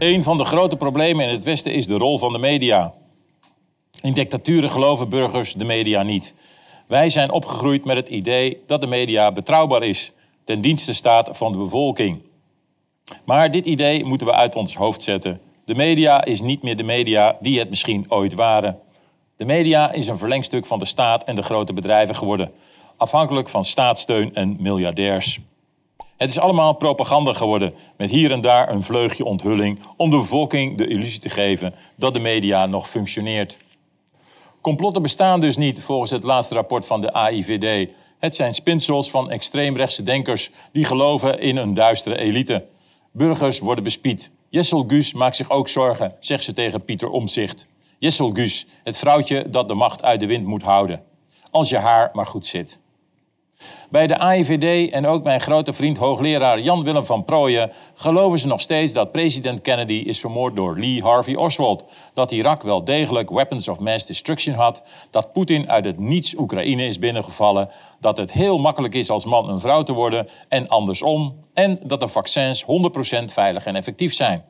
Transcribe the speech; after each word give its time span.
Een 0.00 0.22
van 0.22 0.36
de 0.36 0.44
grote 0.44 0.76
problemen 0.76 1.26
in 1.26 1.34
het 1.34 1.42
Westen 1.42 1.72
is 1.72 1.86
de 1.86 1.96
rol 1.96 2.18
van 2.18 2.32
de 2.32 2.38
media. 2.38 2.94
In 4.00 4.12
dictaturen 4.12 4.70
geloven 4.70 5.08
burgers 5.08 5.52
de 5.52 5.64
media 5.64 6.02
niet. 6.02 6.34
Wij 6.86 7.10
zijn 7.10 7.30
opgegroeid 7.30 7.84
met 7.84 7.96
het 7.96 8.08
idee 8.08 8.62
dat 8.66 8.80
de 8.80 8.86
media 8.86 9.32
betrouwbaar 9.32 9.82
is, 9.82 10.12
ten 10.44 10.60
dienste 10.60 10.94
staat 10.94 11.30
van 11.32 11.52
de 11.52 11.58
bevolking. 11.58 12.22
Maar 13.24 13.50
dit 13.50 13.66
idee 13.66 14.04
moeten 14.04 14.26
we 14.26 14.32
uit 14.32 14.56
ons 14.56 14.74
hoofd 14.74 15.02
zetten. 15.02 15.40
De 15.64 15.74
media 15.74 16.24
is 16.24 16.40
niet 16.40 16.62
meer 16.62 16.76
de 16.76 16.82
media 16.82 17.36
die 17.40 17.58
het 17.58 17.70
misschien 17.70 18.06
ooit 18.08 18.34
waren. 18.34 18.78
De 19.36 19.44
media 19.44 19.92
is 19.92 20.06
een 20.06 20.18
verlengstuk 20.18 20.66
van 20.66 20.78
de 20.78 20.84
staat 20.84 21.24
en 21.24 21.34
de 21.34 21.42
grote 21.42 21.72
bedrijven 21.72 22.14
geworden, 22.14 22.52
afhankelijk 22.96 23.48
van 23.48 23.64
staatssteun 23.64 24.34
en 24.34 24.56
miljardairs. 24.58 25.40
Het 26.20 26.30
is 26.30 26.38
allemaal 26.38 26.72
propaganda 26.72 27.32
geworden, 27.32 27.74
met 27.96 28.10
hier 28.10 28.32
en 28.32 28.40
daar 28.40 28.70
een 28.70 28.82
vleugje 28.82 29.24
onthulling 29.24 29.78
om 29.96 30.10
de 30.10 30.16
bevolking 30.16 30.78
de 30.78 30.86
illusie 30.86 31.20
te 31.20 31.28
geven 31.28 31.74
dat 31.96 32.14
de 32.14 32.20
media 32.20 32.66
nog 32.66 32.88
functioneert. 32.88 33.58
Complotten 34.60 35.02
bestaan 35.02 35.40
dus 35.40 35.56
niet 35.56 35.80
volgens 35.80 36.10
het 36.10 36.22
laatste 36.22 36.54
rapport 36.54 36.86
van 36.86 37.00
de 37.00 37.12
AIVD. 37.12 37.90
Het 38.18 38.34
zijn 38.34 38.52
spinsels 38.52 39.10
van 39.10 39.30
extreemrechtse 39.30 40.02
denkers 40.02 40.50
die 40.72 40.84
geloven 40.84 41.38
in 41.38 41.56
een 41.56 41.74
duistere 41.74 42.16
elite. 42.16 42.64
Burgers 43.12 43.58
worden 43.58 43.84
bespied. 43.84 44.30
Jessel 44.48 44.84
Gus 44.86 45.12
maakt 45.12 45.36
zich 45.36 45.50
ook 45.50 45.68
zorgen, 45.68 46.14
zegt 46.18 46.44
ze 46.44 46.52
tegen 46.52 46.84
Pieter 46.84 47.08
Omzicht. 47.08 47.66
Jessel 47.98 48.30
Gus, 48.30 48.66
het 48.84 48.96
vrouwtje 48.96 49.50
dat 49.50 49.68
de 49.68 49.74
macht 49.74 50.02
uit 50.02 50.20
de 50.20 50.26
wind 50.26 50.46
moet 50.46 50.62
houden. 50.62 51.02
Als 51.50 51.68
je 51.68 51.78
haar 51.78 52.10
maar 52.12 52.26
goed 52.26 52.46
zit. 52.46 52.78
Bij 53.90 54.06
de 54.06 54.18
AIVD 54.18 54.90
en 54.92 55.06
ook 55.06 55.22
mijn 55.22 55.40
grote 55.40 55.72
vriend 55.72 55.96
hoogleraar 55.96 56.60
Jan-Willem 56.60 57.04
van 57.04 57.24
Prooijen 57.24 57.72
geloven 57.94 58.38
ze 58.38 58.46
nog 58.46 58.60
steeds 58.60 58.92
dat 58.92 59.12
president 59.12 59.60
Kennedy 59.60 60.02
is 60.06 60.20
vermoord 60.20 60.56
door 60.56 60.78
Lee 60.78 61.02
Harvey 61.02 61.36
Oswald, 61.36 61.84
dat 62.14 62.30
Irak 62.30 62.62
wel 62.62 62.84
degelijk 62.84 63.30
weapons 63.30 63.68
of 63.68 63.78
mass 63.78 64.06
destruction 64.06 64.54
had, 64.54 64.82
dat 65.10 65.32
Poetin 65.32 65.70
uit 65.70 65.84
het 65.84 65.98
niets 65.98 66.34
Oekraïne 66.38 66.86
is 66.86 66.98
binnengevallen, 66.98 67.68
dat 68.00 68.16
het 68.16 68.32
heel 68.32 68.58
makkelijk 68.58 68.94
is 68.94 69.10
als 69.10 69.24
man 69.24 69.48
een 69.48 69.60
vrouw 69.60 69.82
te 69.82 69.92
worden 69.92 70.28
en 70.48 70.66
andersom, 70.66 71.44
en 71.54 71.78
dat 71.82 72.00
de 72.00 72.08
vaccins 72.08 72.64
100% 72.64 72.66
veilig 73.24 73.64
en 73.64 73.76
effectief 73.76 74.14
zijn. 74.14 74.44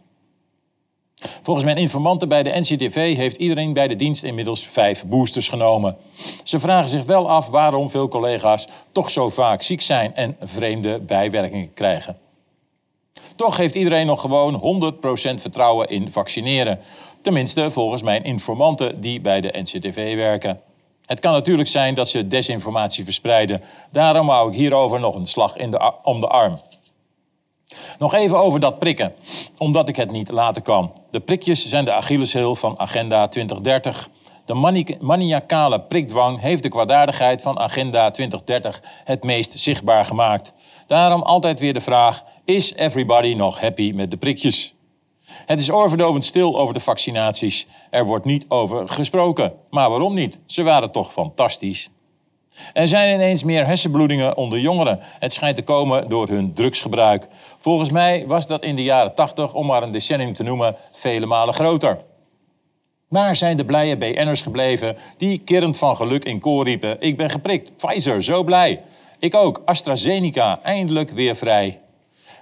Volgens 1.43 1.67
mijn 1.67 1.77
informanten 1.77 2.29
bij 2.29 2.43
de 2.43 2.59
NCTV 2.59 3.17
heeft 3.17 3.37
iedereen 3.37 3.73
bij 3.73 3.89
de 3.89 3.97
dienst 3.97 4.23
inmiddels 4.23 4.67
vijf 4.67 5.05
boosters 5.05 5.49
genomen. 5.49 5.97
Ze 6.45 6.61
vragen 6.61 6.89
zich 6.89 7.05
wel 7.05 7.31
af 7.31 7.49
waarom 7.49 7.91
veel 7.91 8.09
collega's 8.09 8.67
toch 8.93 9.11
zo 9.11 9.29
vaak 9.29 9.63
ziek 9.63 9.81
zijn 9.81 10.15
en 10.15 10.37
vreemde 10.41 11.01
bijwerkingen 11.01 11.75
krijgen. 11.75 12.19
Toch 13.37 13.57
heeft 13.57 13.75
iedereen 13.75 14.07
nog 14.07 14.21
gewoon 14.21 14.83
100% 14.95 15.41
vertrouwen 15.41 15.89
in 15.89 16.11
vaccineren. 16.11 16.79
Tenminste, 17.23 17.71
volgens 17.71 18.03
mijn 18.03 18.25
informanten 18.25 19.01
die 19.01 19.21
bij 19.21 19.41
de 19.41 19.59
NCTV 19.59 20.17
werken. 20.17 20.61
Het 21.07 21.21
kan 21.21 21.33
natuurlijk 21.33 21.69
zijn 21.69 21.95
dat 21.95 22.09
ze 22.09 22.29
desinformatie 22.29 23.05
verspreiden. 23.05 23.63
Daarom 23.91 24.29
hou 24.29 24.49
ik 24.51 24.57
hierover 24.57 25.01
nog 25.01 25.15
een 25.15 25.27
slag 25.27 25.57
in 25.57 25.71
de, 25.71 25.93
om 26.03 26.21
de 26.21 26.27
arm. 26.27 26.61
Nog 27.99 28.15
even 28.15 28.39
over 28.39 28.61
dat 28.61 28.79
prikken, 28.79 29.15
omdat 29.59 29.89
ik 29.89 29.97
het 29.97 30.11
niet 30.11 30.31
laten 30.31 30.63
kan. 30.63 30.95
De 31.11 31.21
prikjes 31.21 31.67
zijn 31.67 31.85
de 31.85 31.93
Achillesheel 31.93 32.55
van 32.55 32.81
Agenda 32.81 33.29
2030. 33.29 34.09
De 34.45 34.97
maniacale 35.01 35.81
prikdwang 35.81 36.41
heeft 36.41 36.63
de 36.63 36.69
kwaadaardigheid 36.69 37.43
van 37.43 37.59
Agenda 37.59 38.11
2030 38.11 38.83
het 39.05 39.25
meest 39.25 39.53
zichtbaar 39.61 40.05
gemaakt. 40.05 40.53
Daarom 40.87 41.23
altijd 41.23 41.61
weer 41.61 41.73
de 41.73 41.81
vraag: 41.81 42.25
is 42.45 42.75
everybody 42.75 43.35
nog 43.35 43.61
happy 43.61 43.93
met 43.95 44.11
de 44.11 44.17
prikjes? 44.17 44.75
Het 45.47 45.61
is 45.61 45.71
oorverdovend 45.71 46.25
stil 46.25 46.59
over 46.59 46.75
de 46.75 46.81
vaccinaties. 46.81 47.67
Er 47.91 48.05
wordt 48.05 48.25
niet 48.25 48.45
over 48.49 48.89
gesproken. 48.89 49.53
Maar 49.71 49.91
waarom 49.91 50.15
niet? 50.15 50.39
Ze 50.47 50.63
waren 50.63 50.91
toch 50.91 51.13
fantastisch. 51.13 51.91
Er 52.73 52.89
zijn 52.89 53.15
ineens 53.15 53.45
meer 53.45 53.67
hersenbloedingen 53.67 54.37
onder 54.37 54.59
jongeren. 54.59 54.99
Het 55.19 55.33
schijnt 55.33 55.57
te 55.57 55.63
komen 55.63 56.09
door 56.09 56.29
hun 56.29 56.53
drugsgebruik. 56.53 57.27
Volgens 57.59 57.91
mij 57.91 58.25
was 58.27 58.47
dat 58.47 58.63
in 58.63 58.77
de 58.77 58.83
jaren 58.83 59.15
80, 59.15 59.55
om 59.55 59.67
maar 59.67 59.83
een 59.83 59.93
decennium 59.93 60.35
te 60.35 60.43
noemen, 60.43 60.77
vele 60.91 61.27
malen 61.27 61.55
groter. 61.55 61.99
Waar 63.09 63.37
zijn 63.37 63.57
de 63.57 63.65
blije 63.65 63.97
BN'ers 63.97 64.43
gebleven 64.43 64.97
die 65.17 65.39
kerend 65.39 65.79
van 65.79 65.97
geluk 65.97 66.25
in 66.25 66.39
koor 66.39 66.65
riepen: 66.65 67.01
Ik 67.01 67.17
ben 67.17 67.31
geprikt, 67.31 67.77
Pfizer, 67.77 68.23
zo 68.23 68.45
blij. 68.45 68.83
Ik 69.19 69.35
ook, 69.35 69.63
AstraZeneca, 69.65 70.61
eindelijk 70.63 71.11
weer 71.11 71.37
vrij. 71.37 71.81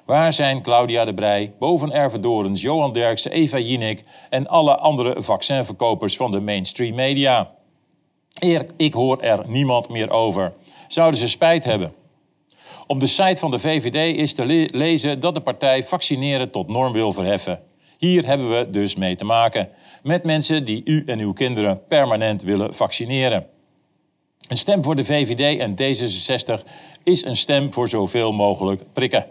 Waar 0.04 0.32
zijn 0.32 0.62
Claudia 0.62 1.04
de 1.04 1.14
Brij, 1.14 1.52
Boven 1.58 1.92
Ervedorens, 1.92 2.60
Johan 2.60 2.92
Derksen, 2.92 3.30
Eva 3.30 3.58
Jinek 3.58 4.04
en 4.30 4.46
alle 4.46 4.76
andere 4.76 5.22
vaccinverkopers 5.22 6.16
van 6.16 6.30
de 6.30 6.40
mainstream 6.40 6.94
media? 6.94 7.50
Ik 8.76 8.94
hoor 8.94 9.20
er 9.20 9.44
niemand 9.46 9.88
meer 9.88 10.10
over. 10.10 10.52
Zouden 10.88 11.20
ze 11.20 11.28
spijt 11.28 11.64
hebben? 11.64 11.92
Op 12.86 13.00
de 13.00 13.06
site 13.06 13.36
van 13.36 13.50
de 13.50 13.58
VVD 13.58 14.16
is 14.16 14.34
te 14.34 14.68
lezen 14.72 15.20
dat 15.20 15.34
de 15.34 15.40
partij 15.40 15.84
vaccineren 15.84 16.50
tot 16.50 16.68
norm 16.68 16.92
wil 16.92 17.12
verheffen. 17.12 17.60
Hier 17.98 18.26
hebben 18.26 18.50
we 18.58 18.70
dus 18.70 18.94
mee 18.94 19.16
te 19.16 19.24
maken. 19.24 19.68
Met 20.02 20.24
mensen 20.24 20.64
die 20.64 20.82
u 20.84 21.02
en 21.06 21.18
uw 21.18 21.32
kinderen 21.32 21.86
permanent 21.88 22.42
willen 22.42 22.74
vaccineren. 22.74 23.46
Een 24.48 24.56
stem 24.56 24.84
voor 24.84 24.96
de 24.96 25.04
VVD 25.04 25.58
en 25.58 25.72
D66 25.72 26.64
is 27.04 27.24
een 27.24 27.36
stem 27.36 27.72
voor 27.72 27.88
zoveel 27.88 28.32
mogelijk 28.32 28.82
prikken. 28.92 29.26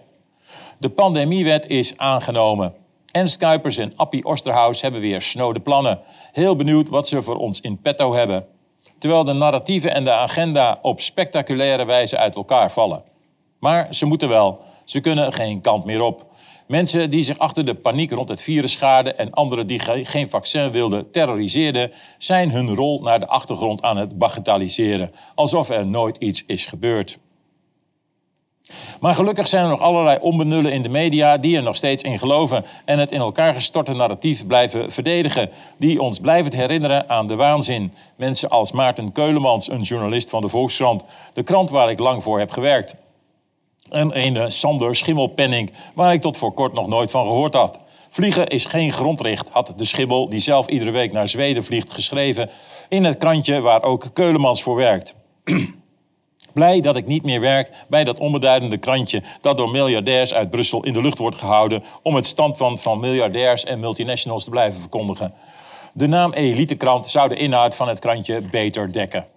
De 0.80 0.90
pandemiewet 0.90 1.68
is 1.68 1.98
aangenomen. 1.98 2.74
Ernst 3.12 3.38
Kuipers 3.38 3.78
en 3.78 3.96
Appie 3.96 4.26
Osterhaus 4.26 4.82
hebben 4.82 5.02
weer 5.02 5.22
snode 5.22 5.60
plannen. 5.60 6.00
Heel 6.32 6.56
benieuwd 6.56 6.90
wat 6.90 7.08
ze 7.08 7.22
voor 7.22 7.38
ons 7.38 7.62
in 7.62 7.82
petto 7.82 8.14
hebben 8.14 8.48
terwijl 8.98 9.24
de 9.24 9.34
narratieven 9.34 9.94
en 9.94 10.04
de 10.04 10.12
agenda 10.12 10.80
op 10.82 11.00
spectaculaire 11.00 11.86
wijze 11.86 12.18
uit 12.18 12.36
elkaar 12.36 12.72
vallen. 12.72 13.04
Maar 13.60 13.96
ze 13.96 14.06
moeten 14.06 14.30
wel, 14.30 14.62
ze 14.86 15.00
kunnen 15.00 15.34
geen 15.34 15.62
kant 15.62 15.86
meer 15.86 16.02
op. 16.02 16.26
Mensen 16.68 17.10
die 17.10 17.22
zich 17.22 17.38
achter 17.38 17.66
de 17.66 17.74
paniek 17.74 18.12
rond 18.12 18.30
het 18.30 18.42
virus 18.42 18.72
schaarden 18.72 19.18
en 19.18 19.32
anderen 19.32 19.68
die 19.68 19.80
geen 20.06 20.30
vaccin 20.30 20.72
wilden 20.72 21.12
terroriseerden, 21.12 21.92
zijn 22.18 22.52
hun 22.52 22.76
rol 22.76 23.02
naar 23.02 23.20
de 23.20 23.28
achtergrond 23.28 23.82
aan 23.82 23.98
het 23.98 24.18
bagatelliseren, 24.18 25.12
alsof 25.36 25.70
er 25.70 25.86
nooit 25.86 26.18
iets 26.18 26.44
is 26.46 26.66
gebeurd. 26.66 27.20
Maar 29.00 29.16
gelukkig 29.16 29.48
zijn 29.48 29.64
er 29.64 29.70
nog 29.70 29.82
allerlei 29.82 30.18
onbenullen 30.22 30.72
in 30.72 30.82
de 30.82 30.90
media 30.90 31.38
die 31.38 31.58
er 31.58 31.64
nog 31.64 31.76
steeds 31.76 32.04
in 32.04 32.20
geloven 32.20 32.66
en 32.86 33.00
het 33.00 33.12
in 33.12 33.20
elkaar 33.20 33.54
gestorte 33.54 33.94
narratief 33.94 34.48
blijven 34.48 34.92
verdedigen, 34.92 35.50
die 35.78 36.02
ons 36.02 36.20
blijven 36.20 36.54
herinneren 36.54 37.10
aan 37.10 37.28
de 37.28 37.36
waanzin. 37.36 37.94
Mensen 38.16 38.50
als 38.50 38.72
Maarten 38.72 39.12
Keulemans, 39.12 39.70
een 39.70 39.82
journalist 39.82 40.30
van 40.30 40.42
de 40.42 40.50
Volkskrant, 40.50 41.06
de 41.34 41.44
krant 41.44 41.70
waar 41.70 41.90
ik 41.90 42.00
lang 42.00 42.24
voor 42.24 42.40
heb 42.40 42.52
gewerkt. 42.52 42.96
En 43.90 44.20
een 44.26 44.52
Sander 44.52 44.96
Schimmelpenning, 44.96 45.72
waar 45.94 46.14
ik 46.14 46.22
tot 46.22 46.38
voor 46.38 46.54
kort 46.54 46.74
nog 46.74 46.88
nooit 46.88 47.12
van 47.12 47.26
gehoord 47.26 47.54
had. 47.54 47.80
Vliegen 48.10 48.48
is 48.48 48.66
geen 48.66 48.92
grondrecht, 48.92 49.50
had 49.50 49.74
de 49.78 49.86
Schimmel, 49.86 50.30
die 50.30 50.40
zelf 50.40 50.68
iedere 50.68 50.92
week 50.92 51.12
naar 51.12 51.28
Zweden 51.28 51.64
vliegt, 51.64 51.94
geschreven 51.94 52.50
in 52.90 53.04
het 53.04 53.18
krantje 53.18 53.60
waar 53.60 53.84
ook 53.84 54.06
Keulemans 54.14 54.64
voor 54.64 54.76
werkt. 54.76 55.16
Blij 56.58 56.82
dat 56.82 56.96
ik 56.96 57.06
niet 57.06 57.24
meer 57.24 57.40
werk 57.40 57.70
bij 57.90 58.04
dat 58.04 58.20
onbeduidende 58.20 58.78
krantje 58.78 59.24
dat 59.42 59.58
door 59.58 59.70
miljardairs 59.70 60.34
uit 60.34 60.50
Brussel 60.50 60.84
in 60.84 60.94
de 60.94 61.02
lucht 61.02 61.18
wordt 61.18 61.36
gehouden 61.36 61.84
om 62.02 62.16
het 62.16 62.26
standpunt 62.26 62.82
van 62.82 63.00
miljardairs 63.00 63.64
en 63.64 63.80
multinationals 63.80 64.44
te 64.44 64.50
blijven 64.50 64.80
verkondigen. 64.80 65.34
De 65.94 66.08
naam 66.08 66.34
Elitekrant 66.34 67.08
zou 67.08 67.30
de 67.30 67.36
inhoud 67.36 67.76
van 67.76 67.88
het 67.88 68.00
krantje 68.00 68.42
beter 68.42 68.92
dekken. 68.92 69.28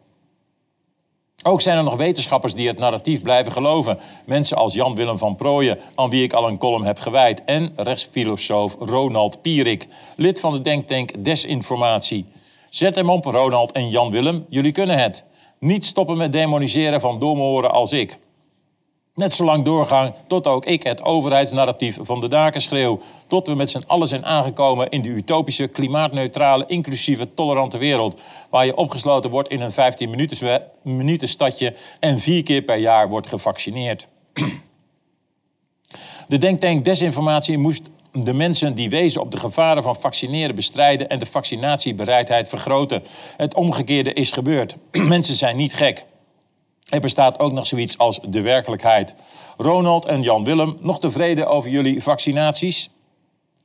Ook 1.43 1.61
zijn 1.61 1.77
er 1.77 1.83
nog 1.83 1.97
wetenschappers 1.97 2.55
die 2.55 2.69
het 2.69 2.79
narratief 2.79 3.23
blijven 3.23 3.53
geloven. 3.53 3.99
Mensen 4.27 4.57
als 4.57 4.75
Jan-Willem 4.75 5.19
van 5.19 5.37
Prooijen, 5.37 5.79
aan 5.95 6.11
wie 6.11 6.23
ik 6.23 6.33
al 6.33 6.49
een 6.49 6.59
column 6.59 6.85
heb 6.85 6.99
gewijd. 6.99 7.45
En 7.45 7.73
rechtsfilosoof 7.77 8.77
Ronald 8.79 9.43
Pierik, 9.43 9.87
lid 10.17 10.41
van 10.41 10.53
de 10.53 10.61
denktank 10.61 11.25
Desinformatie. 11.25 12.27
Zet 12.71 12.95
hem 12.95 13.11
op, 13.11 13.25
Ronald 13.25 13.73
en 13.73 13.89
Jan-Willem, 13.89 14.47
jullie 14.49 14.73
kunnen 14.73 14.99
het. 14.99 15.25
Niet 15.59 15.85
stoppen 15.85 16.17
met 16.17 16.33
demoniseren 16.33 17.01
van 17.01 17.19
domoren 17.19 17.71
als 17.71 17.93
ik. 17.93 18.19
Net 19.15 19.33
zo 19.33 19.45
lang 19.45 19.65
doorgaan 19.65 20.15
tot 20.27 20.47
ook 20.47 20.67
ik 20.67 20.83
het 20.83 21.03
overheidsnarratief 21.03 21.99
van 22.01 22.21
de 22.21 22.29
daken 22.29 22.63
schreeuw. 22.63 23.01
Tot 23.27 23.47
we 23.47 23.55
met 23.55 23.71
z'n 23.71 23.85
allen 23.87 24.09
zijn 24.09 24.27
aangekomen 24.27 24.91
in 24.91 25.03
de 25.03 25.09
utopische, 25.09 25.67
klimaatneutrale, 25.67 26.65
inclusieve, 26.67 27.35
tolerante 27.35 27.79
wereld. 27.79 28.21
Waar 28.51 28.67
je 28.67 28.77
opgesloten 28.77 29.31
wordt 29.31 29.49
in 29.49 29.61
een 29.61 29.73
15 29.73 30.11
minuten, 30.11 30.63
minuten 30.83 31.29
stadje 31.29 31.75
en 32.01 32.19
vier 32.19 32.43
keer 32.43 32.63
per 32.63 32.79
jaar 32.79 33.09
wordt 33.09 33.27
gevaccineerd. 33.27 34.09
De 36.29 36.39
denktank 36.39 36.85
desinformatie 36.85 37.59
moest 37.59 37.91
de 38.13 38.33
mensen 38.33 38.75
die 38.75 38.91
wezen 38.91 39.21
op 39.21 39.31
de 39.31 39.37
gevaren 39.37 39.83
van 39.83 39.97
vaccineren 39.97 40.55
bestrijden 40.55 41.09
en 41.09 41.19
de 41.19 41.27
vaccinatiebereidheid 41.27 42.49
vergroten. 42.49 43.03
Het 43.37 43.55
omgekeerde 43.55 44.13
is 44.13 44.31
gebeurd. 44.31 44.77
mensen 44.93 45.35
zijn 45.35 45.57
niet 45.57 45.75
gek. 45.75 46.05
Er 46.89 47.01
bestaat 47.01 47.39
ook 47.39 47.53
nog 47.53 47.67
zoiets 47.67 47.99
als 47.99 48.19
de 48.29 48.41
werkelijkheid. 48.41 49.15
Ronald 49.57 50.05
en 50.05 50.23
Jan 50.23 50.45
Willem, 50.45 50.77
nog 50.81 51.01
tevreden 51.01 51.49
over 51.49 51.71
jullie 51.71 52.03
vaccinaties? 52.03 52.91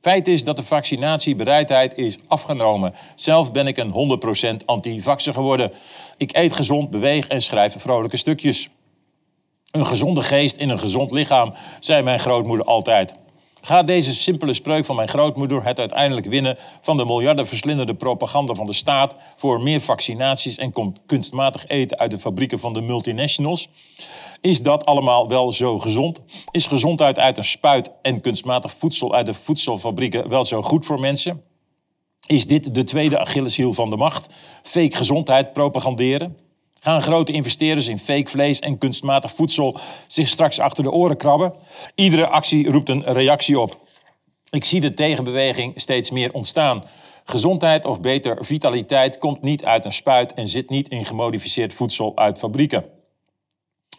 Feit 0.00 0.28
is 0.28 0.44
dat 0.44 0.56
de 0.56 0.64
vaccinatiebereidheid 0.64 1.94
is 1.94 2.18
afgenomen. 2.26 2.94
Zelf 3.14 3.52
ben 3.52 3.66
ik 3.66 3.76
een 3.76 4.20
100% 4.62 4.64
anti-vaxxer 4.64 5.34
geworden. 5.34 5.72
Ik 6.16 6.36
eet 6.36 6.52
gezond, 6.52 6.90
beweeg 6.90 7.28
en 7.28 7.42
schrijf 7.42 7.74
vrolijke 7.78 8.16
stukjes. 8.16 8.68
Een 9.70 9.86
gezonde 9.86 10.22
geest 10.22 10.56
in 10.56 10.68
een 10.68 10.78
gezond 10.78 11.10
lichaam, 11.10 11.54
zei 11.80 12.02
mijn 12.02 12.20
grootmoeder 12.20 12.66
altijd. 12.66 13.14
Gaat 13.66 13.86
deze 13.86 14.14
simpele 14.14 14.54
spreuk 14.54 14.84
van 14.84 14.96
mijn 14.96 15.08
grootmoeder 15.08 15.64
het 15.64 15.78
uiteindelijk 15.78 16.26
winnen 16.26 16.58
van 16.80 16.96
de 16.96 17.04
miljardenverslindende 17.04 17.94
propaganda 17.94 18.54
van 18.54 18.66
de 18.66 18.72
staat 18.72 19.16
voor 19.36 19.60
meer 19.60 19.80
vaccinaties 19.80 20.56
en 20.56 20.72
kunstmatig 21.06 21.66
eten 21.66 21.98
uit 21.98 22.10
de 22.10 22.18
fabrieken 22.18 22.58
van 22.58 22.72
de 22.72 22.80
multinationals? 22.80 23.68
Is 24.40 24.62
dat 24.62 24.84
allemaal 24.84 25.28
wel 25.28 25.52
zo 25.52 25.78
gezond? 25.78 26.20
Is 26.50 26.66
gezondheid 26.66 27.18
uit 27.18 27.38
een 27.38 27.44
spuit 27.44 27.90
en 28.02 28.20
kunstmatig 28.20 28.74
voedsel 28.78 29.14
uit 29.14 29.26
de 29.26 29.34
voedselfabrieken 29.34 30.28
wel 30.28 30.44
zo 30.44 30.62
goed 30.62 30.86
voor 30.86 31.00
mensen? 31.00 31.42
Is 32.26 32.46
dit 32.46 32.74
de 32.74 32.84
tweede 32.84 33.18
Achilleshiel 33.18 33.72
van 33.72 33.90
de 33.90 33.96
macht? 33.96 34.34
Fake 34.62 34.96
gezondheid 34.96 35.52
propaganderen? 35.52 36.45
Gaan 36.80 37.02
grote 37.02 37.32
investeerders 37.32 37.86
in 37.86 37.98
fake 37.98 38.30
vlees 38.30 38.58
en 38.58 38.78
kunstmatig 38.78 39.34
voedsel 39.34 39.78
zich 40.06 40.28
straks 40.28 40.58
achter 40.58 40.82
de 40.82 40.90
oren 40.90 41.16
krabben? 41.16 41.54
Iedere 41.94 42.26
actie 42.26 42.70
roept 42.70 42.88
een 42.88 43.12
reactie 43.12 43.60
op. 43.60 43.78
Ik 44.50 44.64
zie 44.64 44.80
de 44.80 44.94
tegenbeweging 44.94 45.80
steeds 45.80 46.10
meer 46.10 46.32
ontstaan. 46.32 46.84
Gezondheid 47.24 47.84
of 47.84 48.00
beter 48.00 48.44
vitaliteit 48.44 49.18
komt 49.18 49.42
niet 49.42 49.64
uit 49.64 49.84
een 49.84 49.92
spuit 49.92 50.34
en 50.34 50.48
zit 50.48 50.70
niet 50.70 50.88
in 50.88 51.04
gemodificeerd 51.04 51.72
voedsel 51.72 52.16
uit 52.16 52.38
fabrieken. 52.38 52.84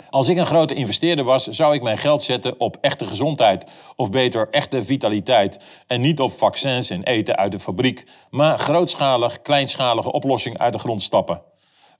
Als 0.09 0.27
ik 0.27 0.37
een 0.37 0.45
grote 0.45 0.73
investeerder 0.73 1.25
was, 1.25 1.47
zou 1.47 1.73
ik 1.75 1.81
mijn 1.81 1.97
geld 1.97 2.23
zetten 2.23 2.59
op 2.59 2.77
echte 2.81 3.05
gezondheid. 3.05 3.65
Of 3.95 4.09
beter, 4.09 4.47
echte 4.51 4.83
vitaliteit. 4.83 5.59
En 5.87 6.01
niet 6.01 6.19
op 6.19 6.37
vaccins 6.37 6.89
en 6.89 7.03
eten 7.03 7.35
uit 7.35 7.51
de 7.51 7.59
fabriek. 7.59 8.03
Maar 8.29 8.59
grootschalig, 8.59 9.41
kleinschalige 9.41 10.11
oplossingen 10.11 10.59
uit 10.59 10.73
de 10.73 10.79
grond 10.79 11.01
stappen. 11.01 11.41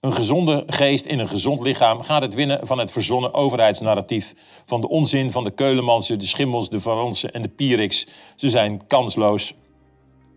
Een 0.00 0.12
gezonde 0.12 0.62
geest 0.66 1.04
in 1.04 1.18
een 1.18 1.28
gezond 1.28 1.60
lichaam 1.60 2.02
gaat 2.02 2.22
het 2.22 2.34
winnen 2.34 2.66
van 2.66 2.78
het 2.78 2.90
verzonnen 2.90 3.34
overheidsnarratief. 3.34 4.34
Van 4.64 4.80
de 4.80 4.88
onzin 4.88 5.30
van 5.30 5.44
de 5.44 5.50
Keulemansen, 5.50 6.18
de 6.18 6.26
Schimmels, 6.26 6.70
de 6.70 6.80
Varansen 6.80 7.32
en 7.32 7.42
de 7.42 7.48
Pierix. 7.48 8.06
Ze 8.36 8.48
zijn 8.48 8.86
kansloos. 8.86 9.54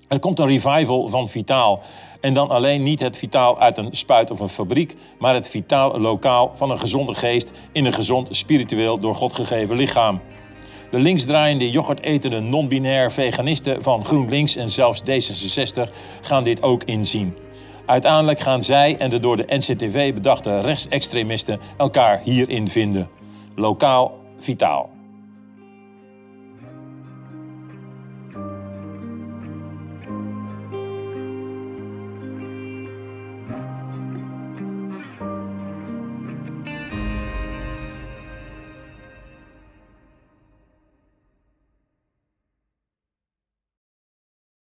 Er 0.08 0.20
komt 0.20 0.40
een 0.40 0.48
revival 0.48 1.08
van 1.08 1.30
Vitaal. 1.30 1.82
En 2.22 2.34
dan 2.34 2.50
alleen 2.50 2.82
niet 2.82 3.00
het 3.00 3.18
Vitaal 3.18 3.60
uit 3.60 3.78
een 3.78 3.94
spuit 3.94 4.32
of 4.32 4.40
een 4.40 4.50
fabriek, 4.50 4.96
maar 5.20 5.34
het 5.34 5.50
Vitaal 5.50 6.00
lokaal 6.00 6.52
van 6.56 6.72
een 6.72 6.80
gezonde 6.80 7.14
geest 7.14 7.52
in 7.72 7.86
een 7.86 7.94
gezond, 7.94 8.28
spiritueel 8.32 9.00
door 9.00 9.16
God 9.16 9.34
gegeven 9.34 9.76
lichaam. 9.76 10.22
De 10.90 11.00
linksdraaiende, 11.00 11.70
yoghurtetende, 11.70 12.40
non-binair 12.40 13.12
veganisten 13.12 13.84
van 13.84 14.06
GroenLinks 14.06 14.56
en 14.56 14.70
zelfs 14.70 15.02
D66 15.02 15.92
gaan 16.22 16.44
dit 16.44 16.64
ook 16.64 16.84
inzien. 16.84 17.50
Uiteindelijk 17.92 18.40
gaan 18.40 18.62
zij 18.62 18.98
en 18.98 19.10
de 19.10 19.20
door 19.20 19.38
de 19.38 19.46
NCTV 19.48 20.14
bedachte 20.14 20.60
rechtsextremisten 20.60 21.60
elkaar 21.78 22.20
hierin 22.24 22.68
vinden. 22.68 23.10
Lokaal, 23.56 24.20
vitaal. 24.38 24.90